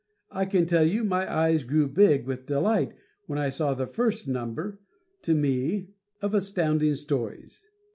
[0.31, 2.95] I can tell you my eyes grew big with delight
[3.27, 4.79] when I saw the first number
[5.21, 5.89] to me
[6.23, 7.61] of Astounding Stories.